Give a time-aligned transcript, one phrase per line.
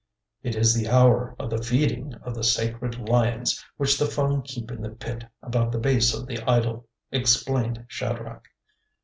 [0.41, 4.71] "It is the hour of the feeding of the sacred lions which the Fung keep
[4.71, 8.45] in the pit about the base of the idol," explained Shadrach.